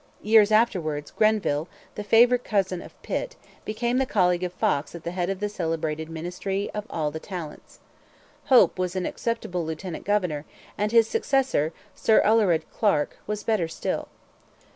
Years 0.23 0.51
afterwards 0.51 1.11
Grenville, 1.11 1.67
the 1.93 2.03
favourite 2.03 2.43
cousin 2.43 2.81
of 2.81 2.99
Pitt, 3.03 3.35
became 3.65 3.99
the 3.99 4.07
colleague 4.07 4.41
of 4.43 4.51
Fox 4.51 4.95
at 4.95 5.03
the 5.03 5.11
head 5.11 5.29
of 5.29 5.39
the 5.39 5.47
celebrated 5.47 6.09
'Ministry 6.09 6.71
of 6.73 6.87
All 6.89 7.11
the 7.11 7.19
Talents.' 7.19 7.77
Hope 8.45 8.79
was 8.79 8.95
an 8.95 9.05
acceptable 9.05 9.63
lieutenant 9.63 10.03
governor, 10.03 10.43
and 10.75 10.91
his 10.91 11.07
successor, 11.07 11.71
Sir 11.93 12.19
Alured 12.25 12.65
Clarke, 12.73 13.17
was 13.27 13.43
better 13.43 13.67
still. 13.67 14.07